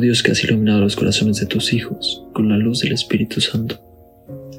Dios 0.00 0.22
que 0.22 0.32
has 0.32 0.42
iluminado 0.44 0.80
los 0.80 0.96
corazones 0.96 1.38
de 1.40 1.46
tus 1.46 1.72
hijos 1.72 2.24
con 2.32 2.48
la 2.48 2.58
luz 2.58 2.80
del 2.80 2.92
Espíritu 2.92 3.40
Santo, 3.40 3.78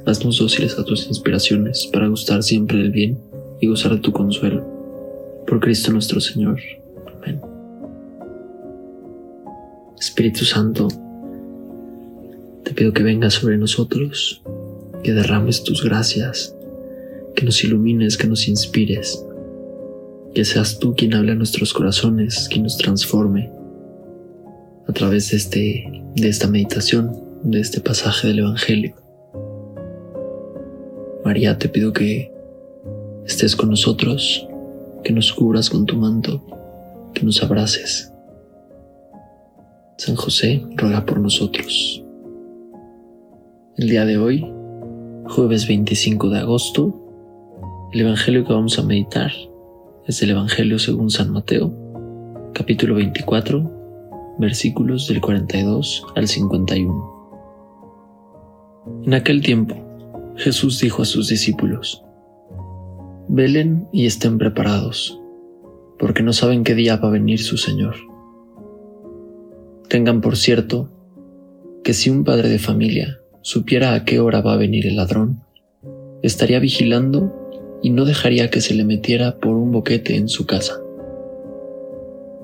haznos 0.06 0.40
dóciles 0.40 0.78
a 0.80 0.84
tus 0.84 1.08
inspiraciones 1.08 1.90
para 1.92 2.08
gustar 2.08 2.44
siempre 2.44 2.78
del 2.78 2.92
bien 2.92 3.18
y 3.60 3.68
gozar 3.68 3.94
de 3.94 4.00
tu 4.00 4.12
consuelo. 4.12 4.66
Por 5.46 5.60
Cristo 5.60 5.92
nuestro 5.92 6.20
Señor. 6.20 6.60
Amén. 7.16 7.42
Espíritu 10.00 10.46
Santo, 10.46 10.88
te 12.64 12.74
pido 12.74 12.94
que 12.94 13.04
vengas 13.04 13.34
sobre 13.34 13.58
nosotros, 13.58 14.42
que 15.04 15.14
derrames 15.14 15.64
tus 15.64 15.84
gracias, 15.84 16.56
que 17.36 17.46
nos 17.46 17.64
ilumines, 17.64 18.18
que 18.18 18.28
nos 18.28 18.48
inspires, 18.48 19.24
que 20.34 20.46
seas 20.46 20.80
tú 20.80 20.96
quien 20.96 21.14
hable 21.14 21.34
a 21.34 21.36
nuestros 21.36 21.74
corazones, 21.74 22.48
quien 22.50 22.64
nos 22.64 22.78
transforme 22.78 23.57
a 24.88 24.94
través 24.94 25.32
de, 25.32 25.38
este, 25.38 26.04
de 26.16 26.30
esta 26.30 26.48
meditación, 26.48 27.12
de 27.44 27.60
este 27.60 27.82
pasaje 27.82 28.28
del 28.28 28.40
Evangelio. 28.40 28.96
María, 31.26 31.58
te 31.58 31.68
pido 31.68 31.92
que 31.92 32.32
estés 33.26 33.56
con 33.56 33.70
nosotros, 33.70 34.48
que 35.04 35.12
nos 35.12 35.34
cubras 35.34 35.70
con 35.70 35.86
tu 35.86 35.98
manto, 35.98 36.42
que 37.14 37.24
nos 37.24 37.44
abraces. 37.44 38.14
San 39.98 40.16
José, 40.16 40.64
ruega 40.76 41.06
por 41.06 41.20
nosotros. 41.20 42.04
El 43.76 43.90
día 43.90 44.06
de 44.06 44.18
hoy, 44.18 44.46
jueves 45.28 45.68
25 45.68 46.30
de 46.30 46.40
agosto, 46.40 47.90
el 47.92 48.02
Evangelio 48.02 48.46
que 48.46 48.54
vamos 48.54 48.80
a 48.80 48.84
meditar 48.84 49.32
es 50.08 50.22
el 50.22 50.30
Evangelio 50.30 50.80
según 50.80 51.10
San 51.10 51.30
Mateo, 51.32 51.74
capítulo 52.54 52.96
24, 52.96 53.77
versículos 54.40 55.08
del 55.08 55.22
42 55.22 56.06
al 56.16 56.28
51. 56.28 57.18
En 59.06 59.14
aquel 59.14 59.42
tiempo, 59.42 59.76
Jesús 60.36 60.80
dijo 60.80 61.02
a 61.02 61.06
sus 61.06 61.30
discípulos, 61.30 62.04
Velen 63.28 63.88
y 63.92 64.06
estén 64.06 64.38
preparados, 64.38 65.20
porque 66.00 66.24
no 66.24 66.34
saben 66.34 66.64
qué 66.64 66.76
día 66.76 66.98
va 66.98 67.10
a 67.10 67.12
venir 67.12 67.40
su 67.40 67.58
Señor. 67.58 67.96
Tengan 69.90 70.22
por 70.22 70.38
cierto 70.38 70.90
que 71.84 71.94
si 71.94 72.10
un 72.10 72.24
padre 72.24 72.50
de 72.50 72.60
familia 72.60 73.20
supiera 73.42 73.94
a 73.94 74.06
qué 74.06 74.20
hora 74.20 74.42
va 74.42 74.54
a 74.54 74.58
venir 74.58 74.86
el 74.88 74.98
ladrón, 74.98 75.42
estaría 76.22 76.60
vigilando 76.60 77.34
y 77.82 77.90
no 77.90 78.06
dejaría 78.06 78.50
que 78.50 78.62
se 78.62 78.74
le 78.74 78.84
metiera 78.84 79.40
por 79.40 79.56
un 79.56 79.72
boquete 79.72 80.16
en 80.16 80.30
su 80.30 80.46
casa 80.46 80.82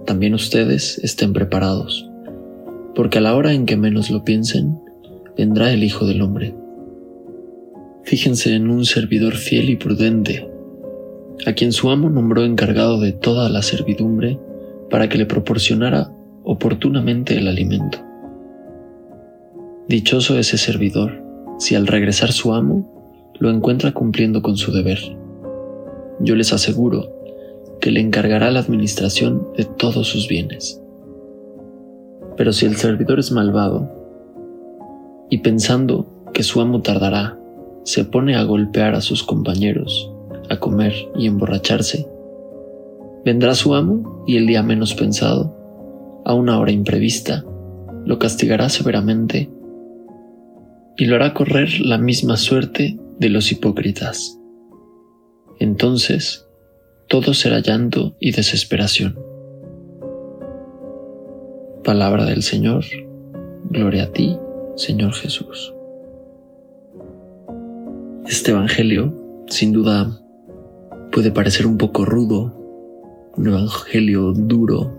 también 0.05 0.33
ustedes 0.33 0.97
estén 0.99 1.33
preparados, 1.33 2.09
porque 2.95 3.17
a 3.17 3.21
la 3.21 3.35
hora 3.35 3.53
en 3.53 3.65
que 3.65 3.77
menos 3.77 4.09
lo 4.09 4.23
piensen, 4.23 4.79
vendrá 5.37 5.71
el 5.71 5.83
Hijo 5.83 6.05
del 6.05 6.21
Hombre. 6.21 6.55
Fíjense 8.03 8.53
en 8.53 8.69
un 8.69 8.85
servidor 8.85 9.35
fiel 9.35 9.69
y 9.69 9.75
prudente, 9.77 10.49
a 11.45 11.53
quien 11.53 11.71
su 11.71 11.89
amo 11.89 12.09
nombró 12.09 12.43
encargado 12.43 12.99
de 12.99 13.13
toda 13.13 13.49
la 13.49 13.61
servidumbre 13.61 14.39
para 14.89 15.09
que 15.09 15.17
le 15.17 15.25
proporcionara 15.25 16.11
oportunamente 16.43 17.37
el 17.37 17.47
alimento. 17.47 17.99
Dichoso 19.87 20.37
ese 20.37 20.57
servidor, 20.57 21.23
si 21.59 21.75
al 21.75 21.87
regresar 21.87 22.31
su 22.31 22.53
amo 22.53 23.31
lo 23.39 23.49
encuentra 23.49 23.91
cumpliendo 23.91 24.41
con 24.41 24.57
su 24.57 24.71
deber. 24.71 24.99
Yo 26.19 26.35
les 26.35 26.53
aseguro 26.53 27.22
que 27.83 27.91
le 27.91 27.99
encargará 27.99 28.49
la 28.49 28.61
administración 28.61 29.45
de 29.57 29.65
todos 29.65 30.07
sus 30.07 30.29
bienes. 30.29 30.81
Pero 32.37 32.53
si 32.53 32.65
el 32.65 32.77
servidor 32.77 33.19
es 33.19 33.33
malvado 33.33 33.91
y 35.29 35.39
pensando 35.39 36.07
que 36.33 36.43
su 36.43 36.61
amo 36.61 36.81
tardará, 36.81 37.37
se 37.83 38.05
pone 38.05 38.37
a 38.37 38.43
golpear 38.45 38.95
a 38.95 39.01
sus 39.01 39.21
compañeros, 39.21 40.09
a 40.49 40.61
comer 40.61 40.93
y 41.17 41.27
emborracharse, 41.27 42.07
vendrá 43.25 43.53
su 43.53 43.75
amo 43.75 44.23
y 44.25 44.37
el 44.37 44.47
día 44.47 44.63
menos 44.63 44.93
pensado, 44.93 45.53
a 46.23 46.33
una 46.33 46.57
hora 46.61 46.71
imprevista, 46.71 47.43
lo 48.05 48.17
castigará 48.17 48.69
severamente 48.69 49.51
y 50.95 51.03
lo 51.03 51.17
hará 51.17 51.33
correr 51.33 51.81
la 51.81 51.97
misma 51.97 52.37
suerte 52.37 52.97
de 53.19 53.27
los 53.27 53.51
hipócritas. 53.51 54.39
Entonces 55.59 56.42
todo 57.13 57.35
será 57.35 57.59
llanto 57.59 58.15
y 58.19 58.31
desesperación. 58.31 59.19
Palabra 61.83 62.25
del 62.25 62.41
Señor, 62.41 62.85
gloria 63.69 64.05
a 64.05 64.11
ti, 64.11 64.35
Señor 64.75 65.13
Jesús. 65.13 65.75
Este 68.25 68.49
Evangelio, 68.49 69.13
sin 69.45 69.73
duda, 69.73 70.19
puede 71.11 71.29
parecer 71.29 71.67
un 71.67 71.77
poco 71.77 72.03
rudo, 72.03 72.51
un 73.37 73.47
Evangelio 73.47 74.33
duro, 74.33 74.91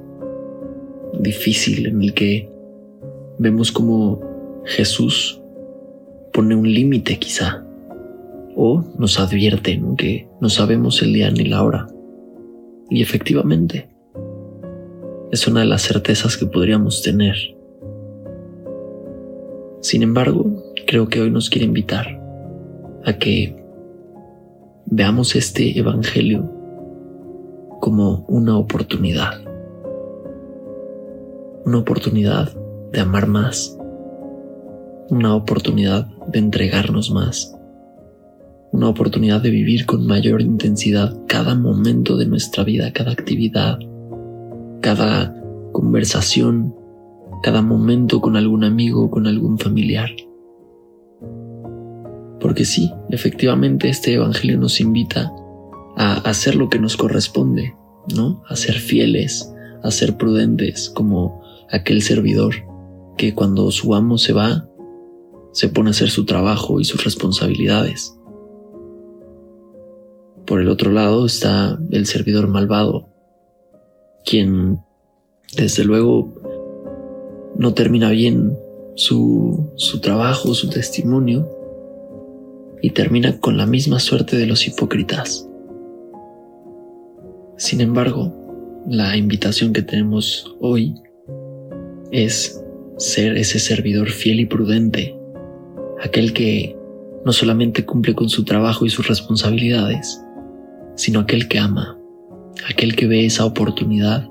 difícil, 1.19 1.87
en 1.89 2.01
el 2.01 2.15
que 2.15 2.49
vemos 3.41 3.73
como 3.73 4.21
Jesús 4.65 5.43
pone 6.33 6.55
un 6.55 6.73
límite 6.73 7.19
quizá, 7.19 7.65
o 8.55 8.85
nos 9.01 9.19
advierte 9.19 9.83
que 9.99 10.29
no 10.41 10.49
sabemos 10.49 11.03
el 11.03 11.13
día 11.13 11.29
ni 11.33 11.47
la 11.47 11.65
hora. 11.65 11.89
Y 12.91 13.03
efectivamente, 13.03 13.89
es 15.33 15.47
una 15.49 15.61
de 15.61 15.67
las 15.67 15.83
certezas 15.83 16.37
que 16.37 16.47
podríamos 16.47 17.03
tener. 17.03 17.37
Sin 19.81 20.03
embargo, 20.03 20.63
creo 20.87 21.09
que 21.09 21.21
hoy 21.21 21.31
nos 21.31 21.51
quiere 21.51 21.67
invitar 21.67 22.21
a 23.05 23.15
que 23.15 23.57
veamos 24.87 25.35
este 25.35 25.79
Evangelio 25.79 26.51
como 27.81 28.25
una 28.29 28.57
oportunidad. 28.57 29.41
Una 31.65 31.79
oportunidad 31.79 32.53
de 32.93 33.01
amar 33.01 33.27
más. 33.27 33.79
Una 35.09 35.35
oportunidad 35.35 36.07
de 36.29 36.39
entregarnos 36.39 37.11
más 37.11 37.55
una 38.75 38.89
oportunidad 38.89 39.41
de 39.41 39.51
vivir 39.51 39.87
con 39.87 40.05
mayor 40.05 40.43
intensidad 40.43 41.17
cada 41.29 41.55
momento 41.55 42.17
de 42.17 42.27
nuestra 42.27 42.65
vida, 42.65 42.93
cada 42.93 43.13
actividad, 43.13 43.79
cada 44.81 45.33
conversación, 45.71 46.75
cada 47.45 47.63
momento 47.63 48.21
con 48.21 48.35
algún 48.37 48.65
amigo, 48.65 49.13
con 49.13 49.29
algún 49.29 49.61
familiar. 49.61 50.11
Porque 52.41 52.65
sí, 52.65 52.91
efectivamente 53.11 53.89
este 53.89 54.15
Evangelio 54.15 54.59
nos 54.59 54.81
invita 54.81 55.33
a 55.97 56.15
hacer 56.29 56.57
lo 56.57 56.69
que 56.69 56.81
nos 56.81 56.97
corresponde, 56.97 57.77
¿no? 58.13 58.43
A 58.49 58.57
ser 58.57 58.75
fieles, 58.75 59.55
a 59.85 59.93
ser 59.93 60.17
prudentes, 60.17 60.91
como 60.91 61.41
aquel 61.71 62.03
servidor 62.03 62.57
que 63.17 63.37
cuando 63.37 63.71
su 63.71 63.95
amo 63.95 64.19
se 64.19 64.33
va, 64.33 64.69
se 65.53 65.69
pone 65.69 65.91
a 65.91 65.93
hacer 65.93 66.11
su 66.11 66.25
trabajo 66.25 66.81
y 66.81 66.85
sus 66.85 67.05
responsabilidades. 67.05 68.17
Por 70.47 70.61
el 70.61 70.69
otro 70.69 70.91
lado 70.91 71.27
está 71.27 71.79
el 71.91 72.07
servidor 72.07 72.49
malvado, 72.49 73.09
quien 74.25 74.81
desde 75.57 75.85
luego 75.85 76.35
no 77.57 77.73
termina 77.75 78.11
bien 78.11 78.57
su, 78.95 79.71
su 79.77 80.01
trabajo, 80.01 80.55
su 80.55 80.69
testimonio, 80.69 81.49
y 82.83 82.91
termina 82.91 83.41
con 83.41 83.57
la 83.57 83.65
misma 83.65 83.99
suerte 83.99 84.37
de 84.37 84.47
los 84.47 84.67
hipócritas. 84.67 85.49
Sin 87.57 87.81
embargo, 87.81 88.85
la 88.87 89.17
invitación 89.17 89.73
que 89.73 89.81
tenemos 89.81 90.55
hoy 90.61 90.95
es 92.11 92.63
ser 92.99 93.39
ese 93.39 93.59
servidor 93.59 94.11
fiel 94.11 94.41
y 94.41 94.45
prudente, 94.45 95.17
aquel 96.03 96.35
que 96.35 96.77
no 97.25 97.33
solamente 97.33 97.87
cumple 97.87 98.15
con 98.15 98.29
su 98.29 98.45
trabajo 98.45 98.85
y 98.85 98.91
sus 98.91 99.09
responsabilidades, 99.09 100.21
sino 100.97 101.21
aquel 101.21 101.49
que 101.49 101.59
ama, 101.59 101.99
aquel 102.69 102.97
que 102.97 103.07
ve 103.07 103.27
esa 103.27 103.45
oportunidad 103.45 104.29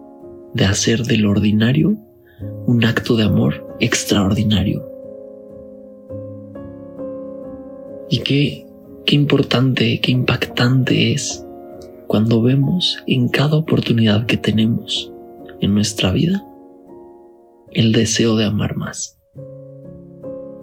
de 0.54 0.66
hacer 0.66 1.04
del 1.04 1.26
ordinario 1.26 1.98
un 2.66 2.86
acto 2.86 3.16
de 3.16 3.24
amor 3.24 3.76
extraordinario. 3.80 4.90
Y 8.10 8.20
qué, 8.20 8.66
qué 9.06 9.16
importante, 9.16 10.00
qué 10.02 10.12
impactante 10.12 11.14
es 11.14 11.46
cuando 12.08 12.42
vemos 12.42 13.04
en 13.08 13.30
cada 13.30 13.58
oportunidad 13.58 14.26
que 14.26 14.38
tenemos 14.38 15.12
en 15.62 15.74
nuestra 15.74 16.12
vida 16.12 16.46
el 17.72 17.92
deseo 17.92 18.36
de 18.36 18.46
amar 18.46 18.76
más. 18.76 19.20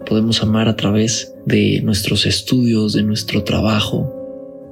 Podemos 0.05 0.41
amar 0.43 0.67
a 0.67 0.75
través 0.75 1.35
de 1.45 1.81
nuestros 1.83 2.25
estudios, 2.25 2.93
de 2.93 3.03
nuestro 3.03 3.43
trabajo, 3.43 4.20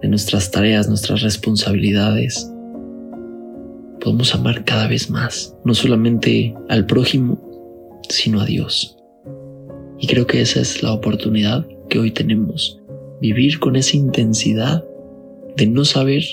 de 0.02 0.08
nuestras 0.08 0.52
tareas, 0.52 0.88
nuestras 0.88 1.22
responsabilidades. 1.22 2.52
Podemos 4.02 4.34
amar 4.34 4.64
cada 4.64 4.88
vez 4.88 5.10
más, 5.10 5.56
no 5.66 5.74
solamente 5.74 6.56
al 6.70 6.86
prójimo, 6.86 8.02
sino 8.10 8.42
a 8.42 8.46
Dios. 8.46 8.98
Y 10.00 10.08
creo 10.08 10.26
que 10.26 10.42
esa 10.42 10.62
es 10.62 10.82
la 10.82 10.94
oportunidad 10.94 11.68
que 11.90 12.00
hoy 12.00 12.12
tenemos, 12.12 12.80
vivir 13.22 13.60
con 13.60 13.76
esa 13.76 13.98
intensidad 13.98 14.86
de 15.58 15.68
no 15.68 15.84
saber 15.84 16.24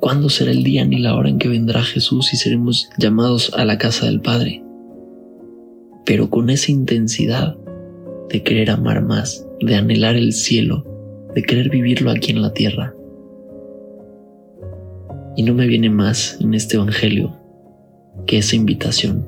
cuándo 0.00 0.28
será 0.28 0.50
el 0.50 0.62
día 0.62 0.84
ni 0.84 0.98
la 0.98 1.14
hora 1.14 1.30
en 1.30 1.38
que 1.38 1.48
vendrá 1.48 1.82
Jesús 1.82 2.32
y 2.32 2.36
seremos 2.36 2.88
llamados 2.98 3.52
a 3.54 3.64
la 3.64 3.78
casa 3.78 4.06
del 4.06 4.20
Padre, 4.20 4.62
pero 6.04 6.28
con 6.28 6.50
esa 6.50 6.70
intensidad 6.70 7.56
de 8.28 8.42
querer 8.42 8.70
amar 8.70 9.02
más, 9.02 9.46
de 9.60 9.74
anhelar 9.74 10.16
el 10.16 10.32
cielo, 10.32 10.84
de 11.34 11.42
querer 11.42 11.70
vivirlo 11.70 12.10
aquí 12.10 12.32
en 12.32 12.42
la 12.42 12.52
tierra. 12.52 12.94
Y 15.36 15.42
no 15.42 15.54
me 15.54 15.66
viene 15.66 15.90
más 15.90 16.38
en 16.40 16.54
este 16.54 16.76
Evangelio 16.76 17.36
que 18.26 18.38
esa 18.38 18.56
invitación, 18.56 19.26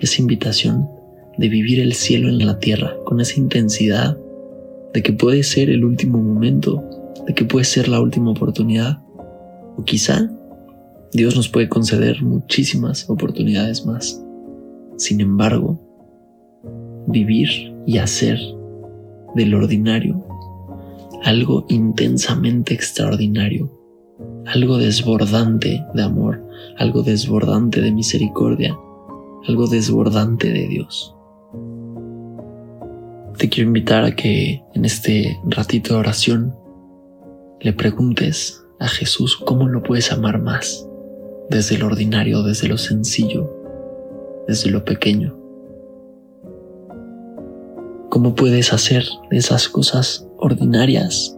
esa 0.00 0.20
invitación 0.20 0.88
de 1.38 1.48
vivir 1.48 1.80
el 1.80 1.94
cielo 1.94 2.28
en 2.28 2.44
la 2.44 2.58
tierra 2.58 2.96
con 3.04 3.20
esa 3.20 3.38
intensidad 3.38 4.18
de 4.92 5.02
que 5.02 5.12
puede 5.12 5.42
ser 5.42 5.70
el 5.70 5.84
último 5.84 6.18
momento, 6.18 6.84
de 7.26 7.34
que 7.34 7.44
puede 7.44 7.64
ser 7.64 7.88
la 7.88 8.00
última 8.00 8.32
oportunidad, 8.32 8.98
o 9.76 9.84
quizá 9.84 10.30
Dios 11.12 11.36
nos 11.36 11.48
puede 11.48 11.68
conceder 11.68 12.22
muchísimas 12.22 13.08
oportunidades 13.08 13.86
más. 13.86 14.22
Sin 14.96 15.20
embargo, 15.20 15.80
vivir 17.06 17.74
y 17.86 17.98
hacer 17.98 18.38
del 19.34 19.54
ordinario 19.54 20.26
algo 21.24 21.66
intensamente 21.68 22.74
extraordinario, 22.74 23.79
algo 24.46 24.78
desbordante 24.78 25.84
de 25.94 26.02
amor, 26.02 26.42
algo 26.76 27.02
desbordante 27.02 27.80
de 27.80 27.92
misericordia, 27.92 28.76
algo 29.46 29.66
desbordante 29.66 30.52
de 30.52 30.68
Dios. 30.68 31.14
Te 33.38 33.48
quiero 33.48 33.68
invitar 33.68 34.04
a 34.04 34.14
que 34.14 34.62
en 34.74 34.84
este 34.84 35.38
ratito 35.44 35.94
de 35.94 36.00
oración 36.00 36.54
le 37.60 37.72
preguntes 37.72 38.64
a 38.78 38.88
Jesús 38.88 39.36
cómo 39.36 39.68
lo 39.68 39.82
puedes 39.82 40.12
amar 40.12 40.40
más, 40.40 40.88
desde 41.48 41.78
lo 41.78 41.86
ordinario, 41.86 42.42
desde 42.42 42.68
lo 42.68 42.78
sencillo, 42.78 43.54
desde 44.46 44.70
lo 44.70 44.84
pequeño. 44.84 45.38
¿Cómo 48.08 48.34
puedes 48.34 48.72
hacer 48.72 49.04
de 49.30 49.36
esas 49.36 49.68
cosas 49.68 50.26
ordinarias 50.36 51.36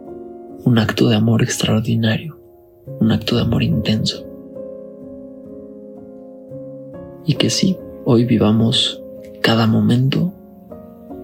un 0.65 0.79
acto 0.79 1.09
de 1.09 1.17
amor 1.17 1.43
extraordinario, 1.43 2.32
un 2.87 3.13
acto 3.13 3.37
de 3.37 3.43
amor 3.43 3.63
intenso? 3.63 4.27
Y 7.27 7.35
que 7.35 7.51
sí, 7.51 7.77
hoy 8.05 8.25
vivamos 8.25 9.03
cada 9.43 9.67
momento 9.67 10.33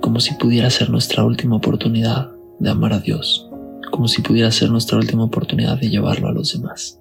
como 0.00 0.20
si 0.20 0.34
pudiera 0.34 0.70
ser 0.70 0.90
nuestra 0.90 1.24
última 1.24 1.56
oportunidad 1.56 2.30
de 2.58 2.70
amar 2.70 2.92
a 2.92 3.00
Dios, 3.00 3.48
como 3.90 4.08
si 4.08 4.22
pudiera 4.22 4.50
ser 4.50 4.70
nuestra 4.70 4.98
última 4.98 5.24
oportunidad 5.24 5.78
de 5.78 5.90
llevarlo 5.90 6.28
a 6.28 6.32
los 6.32 6.52
demás. 6.52 7.00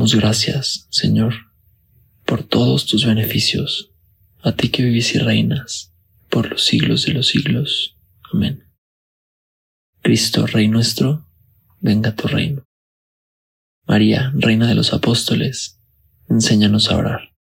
Damos 0.00 0.14
gracias, 0.14 0.86
Señor, 0.88 1.34
por 2.24 2.42
todos 2.42 2.86
tus 2.86 3.04
beneficios, 3.04 3.92
a 4.40 4.52
ti 4.52 4.70
que 4.70 4.82
vivís 4.82 5.14
y 5.14 5.18
reinas 5.18 5.92
por 6.30 6.48
los 6.48 6.64
siglos 6.64 7.04
de 7.04 7.12
los 7.12 7.26
siglos. 7.26 7.98
Amén. 8.32 8.64
Cristo, 10.00 10.46
Rey 10.46 10.68
nuestro, 10.68 11.28
venga 11.80 12.16
tu 12.16 12.28
reino. 12.28 12.64
María, 13.86 14.32
Reina 14.34 14.66
de 14.66 14.74
los 14.74 14.94
Apóstoles, 14.94 15.78
enséñanos 16.30 16.90
a 16.90 16.96
orar. 16.96 17.34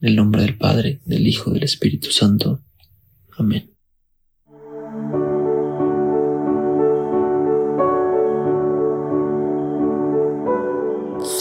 En 0.00 0.10
el 0.10 0.14
nombre 0.14 0.42
del 0.42 0.56
Padre, 0.56 1.00
del 1.06 1.26
Hijo, 1.26 1.50
del 1.50 1.64
Espíritu 1.64 2.12
Santo. 2.12 2.62
Amén. 3.36 3.71